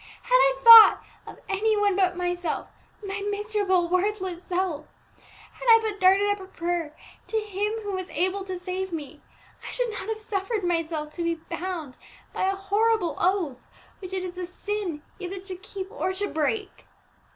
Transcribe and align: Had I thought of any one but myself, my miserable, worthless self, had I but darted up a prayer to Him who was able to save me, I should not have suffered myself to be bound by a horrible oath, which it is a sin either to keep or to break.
Had 0.23 0.33
I 0.33 0.57
thought 0.63 1.01
of 1.27 1.43
any 1.47 1.77
one 1.77 1.95
but 1.95 2.17
myself, 2.17 2.69
my 3.03 3.21
miserable, 3.29 3.87
worthless 3.87 4.41
self, 4.41 4.87
had 5.53 5.65
I 5.69 5.79
but 5.79 5.99
darted 5.99 6.27
up 6.27 6.39
a 6.39 6.47
prayer 6.47 6.95
to 7.27 7.39
Him 7.39 7.73
who 7.83 7.91
was 7.91 8.09
able 8.09 8.43
to 8.45 8.57
save 8.57 8.91
me, 8.91 9.21
I 9.63 9.69
should 9.69 9.91
not 9.91 10.09
have 10.09 10.19
suffered 10.19 10.63
myself 10.63 11.11
to 11.11 11.23
be 11.23 11.35
bound 11.35 11.97
by 12.33 12.45
a 12.45 12.55
horrible 12.55 13.13
oath, 13.19 13.59
which 13.99 14.11
it 14.13 14.23
is 14.23 14.39
a 14.39 14.47
sin 14.47 15.03
either 15.19 15.39
to 15.41 15.55
keep 15.55 15.91
or 15.91 16.13
to 16.13 16.27
break. 16.27 16.87